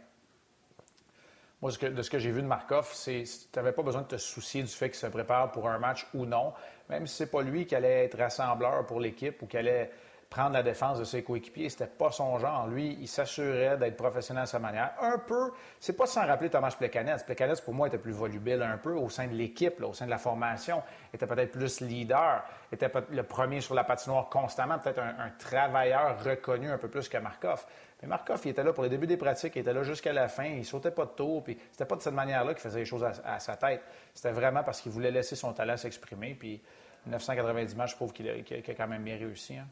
[1.61, 4.17] moi, de ce que j'ai vu de Markov, c'est tu n'avais pas besoin de te
[4.17, 6.53] soucier du fait qu'il se prépare pour un match ou non,
[6.89, 9.91] même si c'est pas lui qui allait être rassembleur pour l'équipe ou qui allait
[10.31, 11.69] prendre la défense de ses coéquipiers.
[11.69, 12.65] C'était pas son genre.
[12.67, 14.93] Lui, il s'assurait d'être professionnel à sa manière.
[15.01, 17.25] Un peu, c'est pas sans rappeler Thomas Plekanec.
[17.25, 20.09] Plekanec, pour moi, était plus volubile un peu au sein de l'équipe, au sein de
[20.09, 20.81] la formation.
[21.13, 26.23] était peut-être plus leader, était le premier sur la patinoire constamment, peut-être un, un, travailleur
[26.23, 27.65] reconnu un peu plus que Markov.
[28.01, 30.27] Mais Markov, il était là pour les débuts des pratiques, il était là jusqu'à la
[30.27, 32.85] fin, il sautait pas de tour, puis c'était pas de cette manière-là qu'il faisait les
[32.85, 33.81] choses à, sa tête.
[34.13, 36.61] C'était vraiment parce qu'il voulait laisser son talent s'exprimer, puis
[37.05, 39.57] 990 matchs, je trouve qu'il a, a, quand même bien réussi.
[39.57, 39.67] Hein.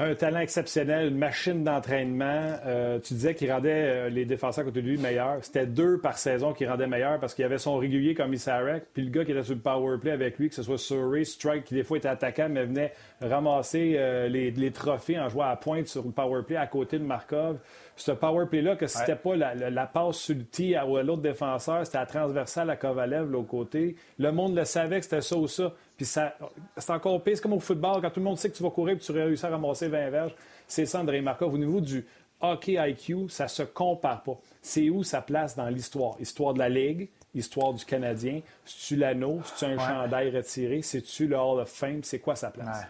[0.00, 2.52] Un talent exceptionnel, une machine d'entraînement.
[2.64, 5.38] Euh, tu disais qu'il rendait euh, les défenseurs côté de lui meilleurs.
[5.42, 8.84] C'était deux par saison qui rendaient meilleurs parce qu'il y avait son régulier comme Isarek,
[8.94, 11.24] puis le gars qui était sur le power play avec lui, que ce soit Surrey,
[11.24, 15.56] Strike, qui des fois était attaquant, mais venait ramasser euh, les, trophées en jouant à
[15.56, 17.58] pointe sur le power play à côté de Markov.
[17.96, 21.98] Ce power play-là, que c'était pas la, passe sur le tee à, l'autre défenseur, c'était
[21.98, 23.96] la transversale à Kovalev, l'autre côté.
[24.20, 25.72] Le monde le savait que c'était ça ou ça.
[25.98, 27.36] Puis c'est encore pire.
[27.36, 29.12] C'est comme au football, quand tout le monde sait que tu vas courir et tu
[29.12, 30.34] réussis à ramasser 20 verges.
[30.66, 31.52] C'est ça, André Markov.
[31.52, 32.06] Au niveau du
[32.40, 34.36] hockey IQ, ça se compare pas.
[34.62, 36.14] C'est où sa place dans l'histoire?
[36.20, 38.40] Histoire de la Ligue, histoire du Canadien.
[38.64, 39.40] C'est-tu l'anneau?
[39.44, 40.82] C'est-tu un chandail retiré?
[40.82, 42.04] C'est-tu le Hall of Fame?
[42.04, 42.86] C'est quoi sa place?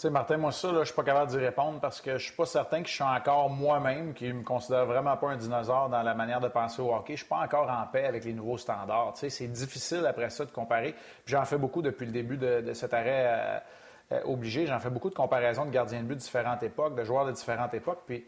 [0.00, 2.24] Tu sais, Martin, moi, ça, là, je suis pas capable d'y répondre parce que je
[2.24, 5.90] suis pas certain que je suis encore moi-même, qui me considère vraiment pas un dinosaure
[5.90, 7.16] dans la manière de penser au hockey.
[7.16, 9.12] Je suis pas encore en paix avec les nouveaux standards.
[9.12, 10.94] Tu sais, c'est difficile après ça de comparer.
[11.26, 13.58] J'en fais beaucoup depuis le début de, cet arrêt euh,
[14.12, 14.64] euh, obligé.
[14.64, 17.32] J'en fais beaucoup de comparaisons de gardiens de but de différentes époques, de joueurs de
[17.32, 18.00] différentes époques.
[18.06, 18.24] Puis,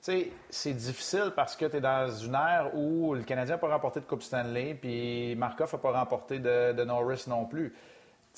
[0.00, 3.98] c'est difficile parce que tu es dans une ère où le Canadien n'a pas remporté
[3.98, 7.74] de Coupe Stanley, puis Markov n'a pas remporté de Norris non plus.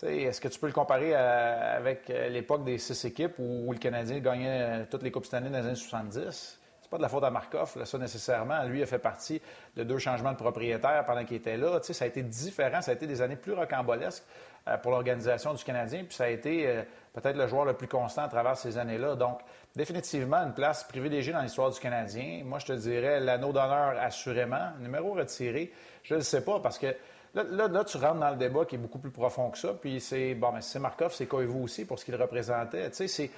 [0.06, 4.20] Est-ce que tu peux le comparer avec euh, l'époque des six équipes où, le Canadien
[4.20, 6.60] gagnait euh, toutes les Coupes Stanley dans les années 70?
[6.80, 8.62] C'est pas de la faute à Markov, là, ça nécessairement.
[8.64, 9.42] Lui a fait partie
[9.76, 11.80] de deux changements de propriétaire pendant qu'il était là.
[11.82, 14.22] ça a été différent, ça a été des années plus rocambolesques
[14.68, 18.22] euh, pour l'organisation du Canadien, puis ça a été peut-être le joueur le plus constant
[18.22, 19.16] à travers ces années-là.
[19.16, 19.40] Donc,
[19.74, 22.42] définitivement, une place privilégiée dans l'histoire du Canadien.
[22.44, 24.70] Moi, je te dirais l'anneau d'honneur, assurément.
[24.78, 25.72] Numéro retiré,
[26.04, 26.94] je ne le sais pas, parce que
[27.34, 29.74] Là, là, tu rentres dans le débat qui est beaucoup plus profond que ça.
[29.74, 32.90] Puis c'est, bon, mais c'est Markov, c'est Koivu aussi pour ce qu'il représentait.
[32.90, 33.30] Tu sais, c'est,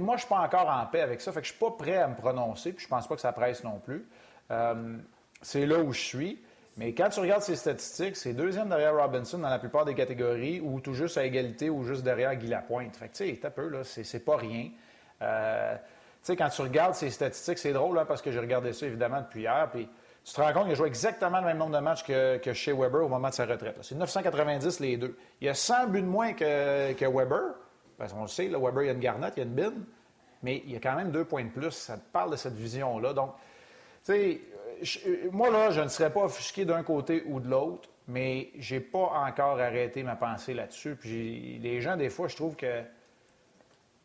[0.00, 1.32] moi, je suis pas encore en paix avec ça.
[1.32, 2.72] Fait que je suis pas prêt à me prononcer.
[2.72, 4.06] Puis je pense pas que ça presse non plus.
[4.50, 4.96] Euh,
[5.42, 6.38] c'est là où je suis.
[6.76, 10.60] Mais quand tu regardes ses statistiques, c'est deuxième derrière Robinson dans la plupart des catégories,
[10.60, 12.96] ou tout juste à égalité, ou juste derrière Guy Lapointe.
[12.96, 14.70] Fait que, tu sais, t'as peu, là, c'est pas rien.
[15.22, 15.80] Euh, tu
[16.22, 19.20] sais, quand tu regardes ses statistiques, c'est drôle, hein, parce que j'ai regardé ça, évidemment,
[19.20, 19.88] depuis hier, puis
[20.24, 22.72] tu te rends compte qu'il a joué exactement le même nombre de matchs que, chez
[22.72, 23.76] Weber au moment de sa retraite.
[23.82, 25.16] C'est 990 les deux.
[25.40, 27.54] Il y a 100 buts de moins que, que Weber.
[27.98, 29.54] Parce qu'on le sait, là, Weber, il y a une garnette, il y a une
[29.54, 29.84] bine.
[30.42, 31.70] Mais il y a quand même deux points de plus.
[31.70, 33.12] Ça te parle de cette vision-là.
[33.12, 33.34] Donc,
[34.04, 34.40] tu sais,
[35.30, 39.24] moi, là, je ne serais pas offusqué d'un côté ou de l'autre, mais j'ai pas
[39.26, 40.96] encore arrêté ma pensée là-dessus.
[40.96, 42.82] Puis les gens, des fois, je trouve que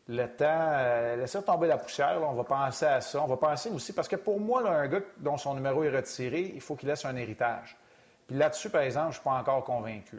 [0.10, 3.24] le temps, euh, laisser tomber la poussière, on va penser à ça.
[3.24, 6.52] On va penser aussi, parce que pour moi, un gars dont son numéro est retiré,
[6.56, 7.78] il faut qu'il laisse un héritage.
[8.26, 10.17] Puis là-dessus, par exemple, je ne suis pas encore convaincu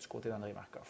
[0.00, 0.88] du côté d'André Markov.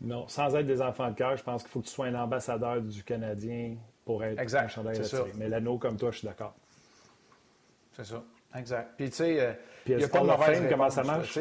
[0.00, 2.14] Non, sans être des enfants de cœur, je pense qu'il faut que tu sois un
[2.16, 5.32] ambassadeur du Canadien pour être un chandail retiré.
[5.36, 6.54] Mais l'anneau, comme toi, je suis d'accord.
[7.92, 8.22] C'est ça,
[8.56, 8.90] exact.
[8.96, 9.52] Puis tu sais, euh,
[9.86, 11.38] il n'y a pas de mauvaise comment ça marche?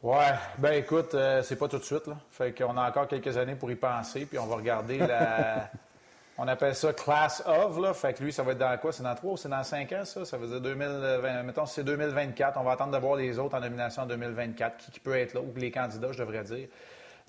[0.00, 2.16] Ouais, ben écoute, euh, c'est pas tout de suite, là.
[2.30, 5.70] Fait qu'on a encore quelques années pour y penser, puis on va regarder la.
[6.38, 7.92] on appelle ça Class of, là.
[7.94, 8.92] Fait que lui, ça va être dans quoi?
[8.92, 10.24] C'est dans trois ou c'est dans cinq ans, ça?
[10.24, 11.42] Ça veut dire 2020.
[11.42, 12.58] Mettons, c'est 2024.
[12.60, 14.76] On va attendre de voir les autres en nomination en 2024.
[14.76, 15.40] Qui, peut être là?
[15.40, 16.68] Ou les candidats, je devrais dire.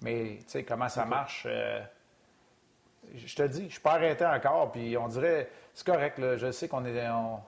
[0.03, 1.47] Mais, tu sais, comment ça marche?
[1.49, 1.82] Euh,
[3.15, 5.49] je te dis, je suis pas arrêté encore, puis on dirait.
[5.73, 6.38] C'est correct, là.
[6.38, 7.03] Je sais qu'on est,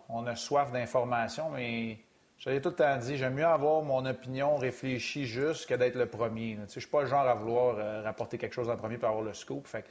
[0.10, 1.99] on a soif d'informations, mais
[2.41, 6.08] j'avais tout le temps dit, j'aime mieux avoir mon opinion réfléchie juste que d'être le
[6.08, 6.56] premier.
[6.56, 9.10] Je ne suis pas le genre à vouloir euh, rapporter quelque chose en premier pour
[9.10, 9.67] avoir le scoop.
[9.67, 9.86] Fait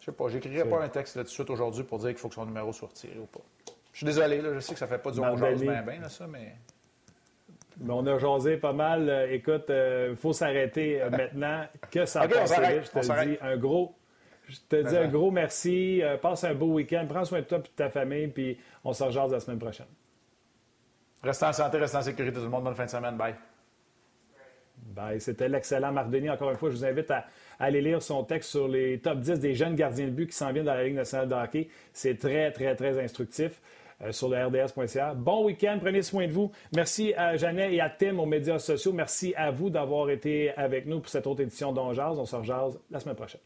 [0.00, 2.18] je sais pas, j'écrirai pas un texte là, tout de suite aujourd'hui pour dire qu'il
[2.18, 3.42] faut que son numéro soit retiré ou pas.
[3.92, 6.56] Je suis désolé, je sais que ça fait pas du bon bien, bien, ça, mais...
[7.78, 7.92] mais...
[7.92, 9.08] on a jasé pas mal.
[9.08, 11.66] Euh, écoute, il euh, faut s'arrêter maintenant.
[11.88, 13.94] Que ça passe Je te dis un gros...
[14.48, 16.02] Je te dis un gros merci.
[16.20, 17.06] passe un beau week-end.
[17.08, 18.26] Prends soin de toi et de ta famille.
[18.26, 19.86] Puis on se rejase la semaine prochaine.
[21.22, 22.64] Restez en santé, restez en sécurité tout le monde.
[22.64, 23.16] Bonne fin de semaine.
[23.16, 23.34] Bye.
[24.76, 25.20] Bye.
[25.20, 26.08] C'était l'excellent Marc.
[26.28, 27.26] Encore une fois, je vous invite à,
[27.58, 30.52] aller lire son texte sur les top 10 des jeunes gardiens de but qui s'en
[30.52, 31.68] viennent dans la Ligue nationale de hockey.
[31.92, 33.60] C'est très, très, très instructif
[34.02, 35.14] euh, sur le RDS.ca.
[35.14, 36.50] Bon week-end, prenez soin de vous.
[36.74, 38.92] Merci à Jeannet et à Tim aux médias sociaux.
[38.94, 42.80] Merci à vous d'avoir été avec nous pour cette autre édition d'On On se rejase
[42.90, 43.40] la semaine prochaine.